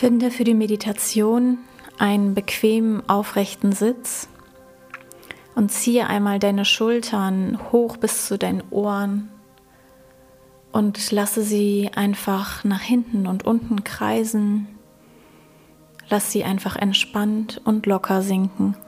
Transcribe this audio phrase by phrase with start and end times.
[0.00, 1.58] Finde für die Meditation
[1.98, 4.30] einen bequemen, aufrechten Sitz
[5.54, 9.28] und ziehe einmal deine Schultern hoch bis zu deinen Ohren
[10.72, 14.68] und lasse sie einfach nach hinten und unten kreisen.
[16.08, 18.78] Lass sie einfach entspannt und locker sinken.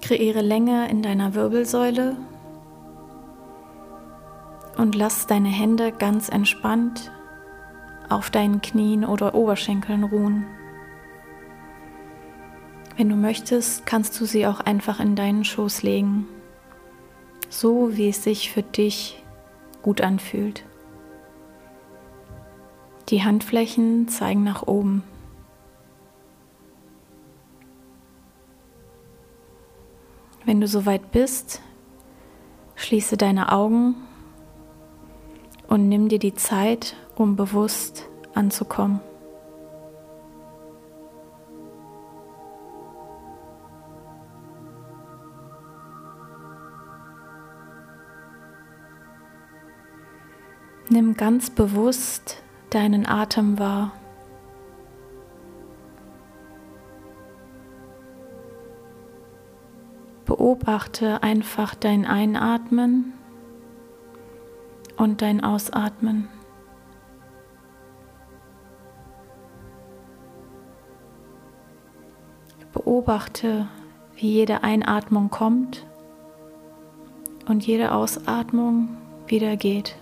[0.00, 2.16] Kreiere Länge in deiner Wirbelsäule
[4.78, 7.12] und lass deine Hände ganz entspannt
[8.10, 10.46] auf deinen Knien oder Oberschenkeln ruhen.
[12.96, 16.26] Wenn du möchtest, kannst du sie auch einfach in deinen Schoß legen,
[17.48, 19.22] so wie es sich für dich
[19.80, 20.64] gut anfühlt.
[23.08, 25.02] Die Handflächen zeigen nach oben.
[30.44, 31.62] Wenn du soweit bist,
[32.74, 33.94] schließe deine Augen
[35.68, 39.00] und nimm dir die Zeit, um bewusst anzukommen.
[50.92, 53.92] Nimm ganz bewusst deinen Atem wahr.
[60.26, 63.12] Beobachte einfach dein Einatmen
[64.96, 66.28] und dein Ausatmen.
[73.00, 73.66] Beobachte,
[74.14, 75.86] wie jede Einatmung kommt
[77.48, 78.90] und jede Ausatmung
[79.26, 79.96] wieder geht.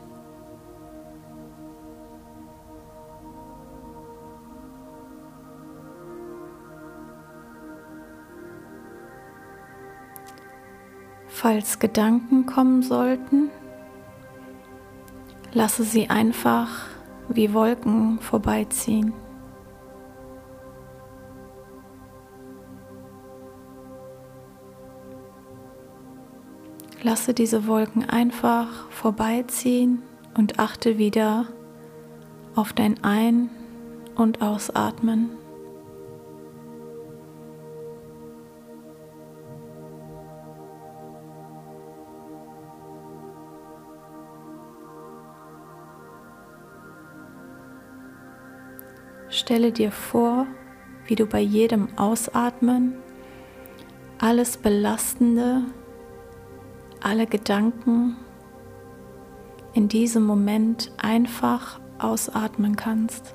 [11.29, 13.51] Falls Gedanken kommen sollten,
[15.53, 16.87] lasse sie einfach
[17.29, 19.13] wie Wolken vorbeiziehen.
[27.09, 30.03] Lasse diese Wolken einfach vorbeiziehen
[30.37, 31.47] und achte wieder
[32.55, 33.49] auf dein Ein-
[34.15, 35.31] und Ausatmen.
[49.31, 50.47] Stelle dir vor,
[51.07, 52.97] wie du bei jedem Ausatmen
[54.19, 55.63] alles Belastende,
[57.03, 58.17] alle Gedanken
[59.75, 63.35] in diesem Moment einfach ausatmen kannst.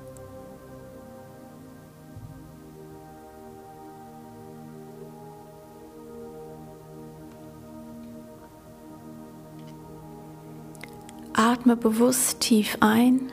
[11.32, 13.32] Atme bewusst tief ein,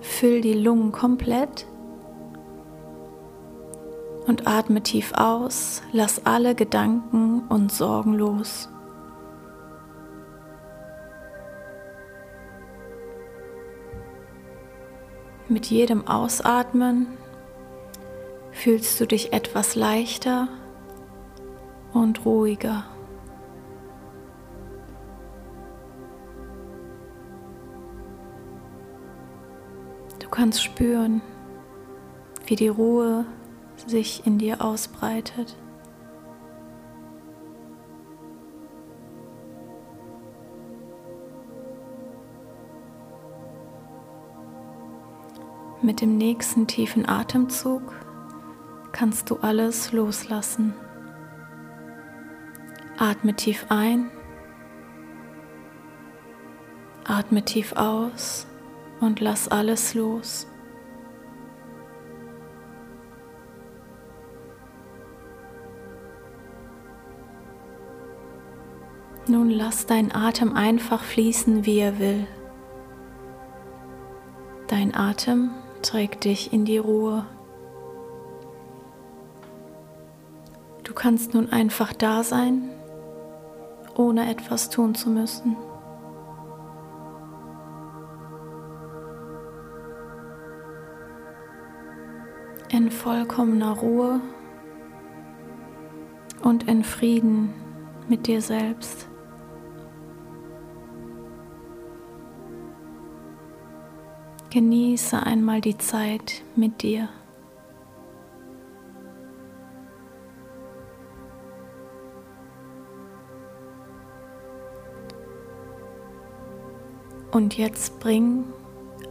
[0.00, 1.66] füll die Lungen komplett
[4.26, 8.68] und atme tief aus, lass alle Gedanken und Sorgen los.
[15.48, 17.06] Mit jedem Ausatmen
[18.50, 20.48] fühlst du dich etwas leichter
[21.92, 22.84] und ruhiger.
[30.18, 31.20] Du kannst spüren,
[32.46, 33.26] wie die Ruhe
[33.86, 35.56] sich in dir ausbreitet.
[45.84, 47.82] Mit dem nächsten tiefen Atemzug
[48.92, 50.72] kannst du alles loslassen.
[52.96, 54.08] Atme tief ein,
[57.06, 58.46] atme tief aus
[59.00, 60.46] und lass alles los.
[69.26, 72.26] Nun lass dein Atem einfach fließen, wie er will.
[74.66, 75.50] Dein Atem
[75.84, 77.26] trägt dich in die Ruhe.
[80.82, 82.70] Du kannst nun einfach da sein,
[83.94, 85.56] ohne etwas tun zu müssen.
[92.70, 94.20] In vollkommener Ruhe
[96.42, 97.52] und in Frieden
[98.08, 99.08] mit dir selbst.
[104.54, 107.08] Genieße einmal die Zeit mit dir.
[117.32, 118.44] Und jetzt bring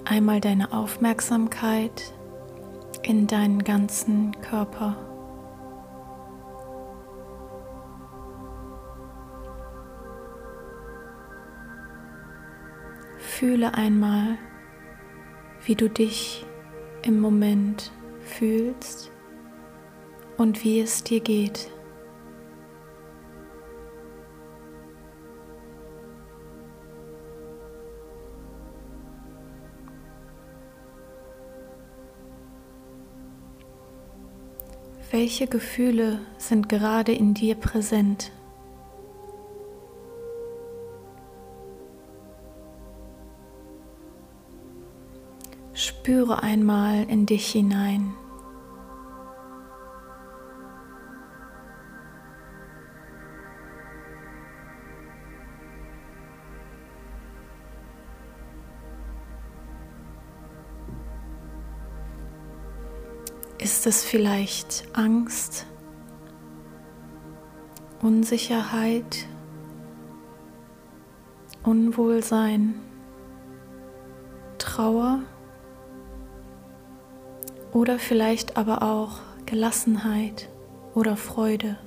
[0.05, 2.13] einmal deine Aufmerksamkeit
[3.01, 4.95] in deinen ganzen Körper.
[13.17, 14.37] Fühle einmal,
[15.65, 16.45] wie du dich
[17.03, 19.11] im Moment fühlst
[20.37, 21.69] und wie es dir geht.
[35.11, 38.31] Welche Gefühle sind gerade in dir präsent?
[46.03, 48.13] Spüre einmal in dich hinein.
[63.59, 65.65] Ist es vielleicht Angst,
[68.01, 69.25] Unsicherheit,
[71.63, 72.75] Unwohlsein,
[74.57, 75.21] Trauer
[77.73, 80.49] oder vielleicht aber auch Gelassenheit
[80.93, 81.77] oder Freude?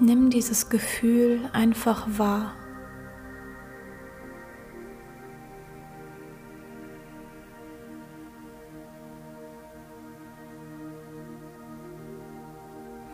[0.00, 2.54] Nimm dieses Gefühl einfach wahr.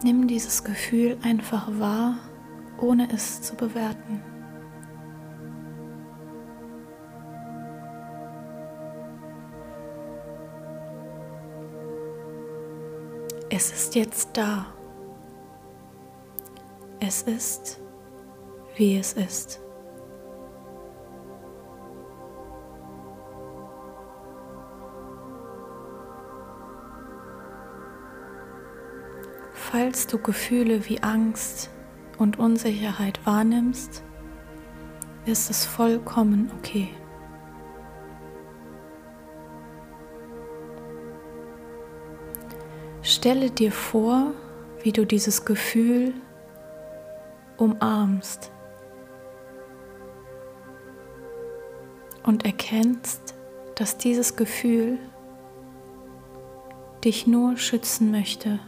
[0.03, 2.15] Nimm dieses Gefühl einfach wahr,
[2.81, 4.23] ohne es zu bewerten.
[13.51, 14.67] Es ist jetzt da.
[17.01, 17.81] Es ist,
[18.77, 19.61] wie es ist.
[29.53, 31.71] Falls du Gefühle wie Angst
[32.19, 34.03] und Unsicherheit wahrnimmst,
[35.25, 36.89] ist es vollkommen okay.
[43.09, 44.35] Stelle dir vor,
[44.83, 46.13] wie du dieses Gefühl
[47.57, 48.53] umarmst
[52.23, 53.35] und erkennst,
[53.77, 54.99] dass dieses Gefühl
[57.03, 58.61] dich nur schützen möchte.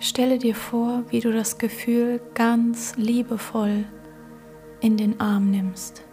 [0.00, 3.84] Stelle dir vor, wie du das Gefühl ganz liebevoll
[4.80, 6.07] in den Arm nimmst.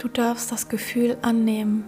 [0.00, 1.84] Du darfst das Gefühl annehmen.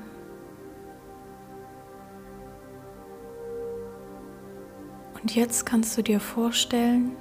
[5.14, 7.12] Und jetzt kannst du dir vorstellen,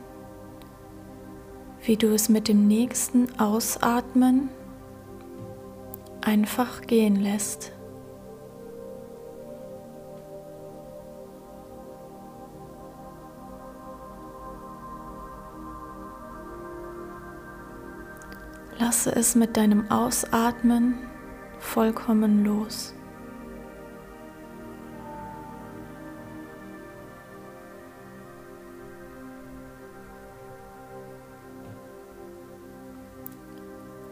[1.86, 4.50] wie du es mit dem nächsten Ausatmen
[6.20, 7.72] einfach gehen lässt.
[18.92, 20.96] Lasse es mit deinem Ausatmen
[21.60, 22.94] vollkommen los.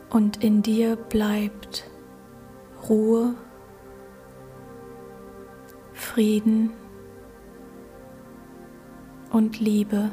[0.10, 1.84] Und in dir bleibt
[2.88, 3.36] Ruhe,
[5.92, 6.72] Frieden
[9.30, 10.12] und Liebe.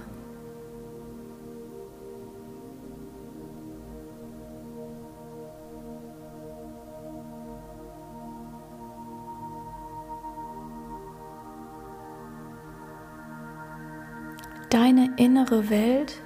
[14.77, 16.21] Deine innere Welt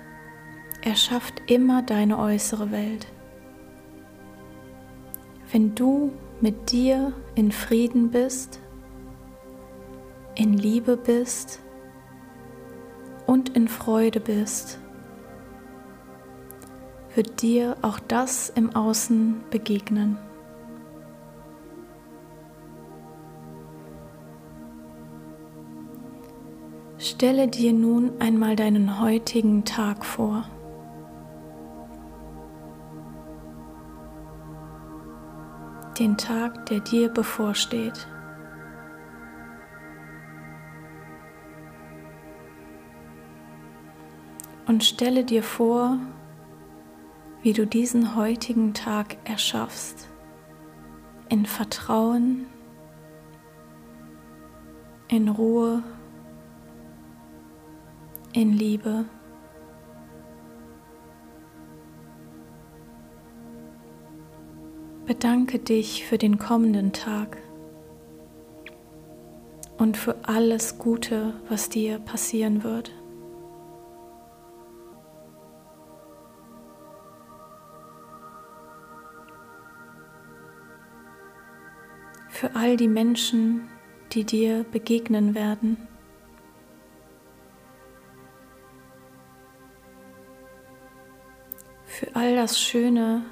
[0.83, 3.07] erschafft immer deine äußere Welt.
[5.52, 8.59] Wenn du mit dir in Frieden bist,
[10.35, 11.61] in Liebe bist
[13.25, 14.80] und in Freude bist,
[17.14, 20.19] wird dir auch das im Außen begegnen.
[27.20, 30.46] Stelle dir nun einmal deinen heutigen Tag vor.
[35.98, 38.08] den Tag, der dir bevorsteht.
[44.66, 45.98] Und stelle dir vor,
[47.42, 50.08] wie du diesen heutigen Tag erschaffst
[51.28, 52.46] in Vertrauen,
[55.08, 55.82] in Ruhe,
[58.32, 59.04] in Liebe.
[65.06, 67.38] Bedanke dich für den kommenden Tag
[69.78, 72.92] und für alles Gute, was dir passieren wird.
[82.28, 83.68] Für all die Menschen,
[84.12, 85.89] die dir begegnen werden.
[92.00, 93.26] Für all das Schöne,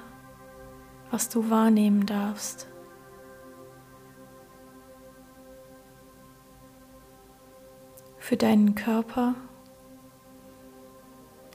[1.09, 2.67] was du wahrnehmen darfst.
[8.19, 9.33] Für deinen Körper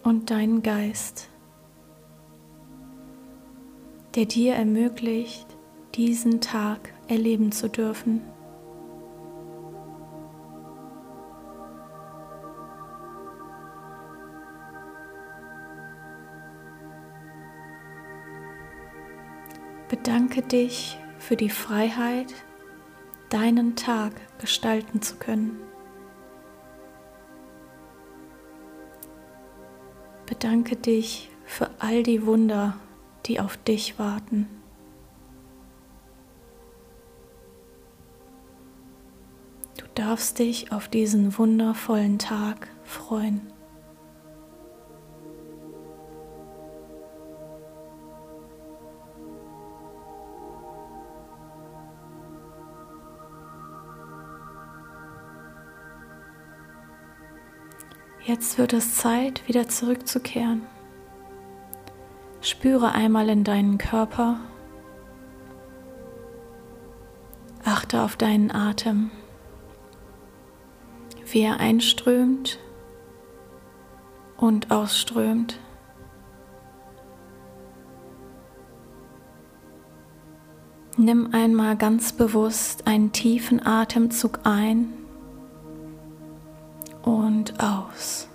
[0.03, 1.31] und deinen Geist,
[4.17, 5.47] der dir ermöglicht,
[5.95, 8.23] diesen Tag erleben zu dürfen.
[19.95, 22.35] Bedanke dich für die Freiheit,
[23.29, 25.57] deinen Tag gestalten zu können.
[30.27, 32.77] Bedanke dich für all die Wunder,
[33.27, 34.49] die auf dich warten.
[39.77, 43.54] Du darfst dich auf diesen wundervollen Tag freuen.
[58.35, 60.63] Jetzt wird es Zeit, wieder zurückzukehren.
[62.41, 64.41] Spüre einmal in deinen Körper.
[67.65, 69.13] Achte auf deinen Atem,
[71.31, 72.59] wie er einströmt
[74.37, 75.61] und ausströmt.
[80.97, 85.04] Nimm einmal ganz bewusst einen tiefen Atemzug ein
[87.05, 88.29] und aus.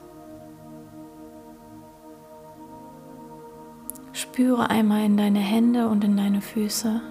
[4.13, 7.01] Spüre einmal in deine Hände und in deine Füße.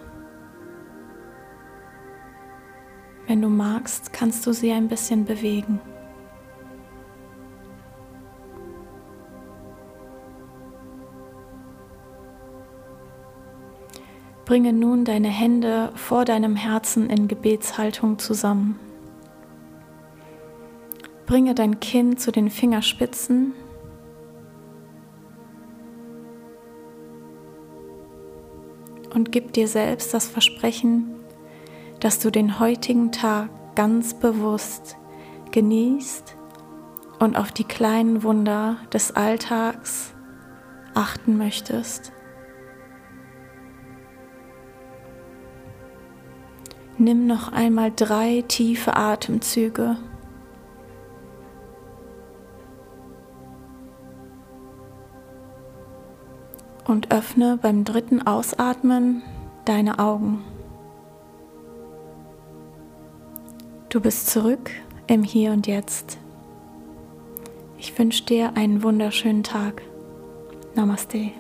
[3.27, 5.81] Wenn du magst, kannst du sie ein bisschen bewegen.
[14.47, 18.81] Bringe nun deine Hände vor deinem Herzen in Gebetshaltung zusammen.
[21.29, 23.53] Bringe dein Kinn zu den Fingerspitzen.
[29.13, 31.15] Und gib dir selbst das Versprechen,
[32.01, 34.97] dass du den heutigen Tag ganz bewusst
[35.51, 36.35] genießt
[37.19, 40.15] und auf die kleinen Wunder des Alltags
[40.95, 42.11] achten möchtest.
[46.97, 49.99] Nimm noch einmal drei tiefe Atemzüge.
[56.89, 59.23] Und öffne beim dritten Ausatmen
[59.65, 60.43] deine Augen.
[63.91, 64.71] Du bist zurück
[65.07, 66.19] im Hier und Jetzt.
[67.79, 69.83] Ich wünsche dir einen wunderschönen Tag.
[70.75, 71.31] Namaste.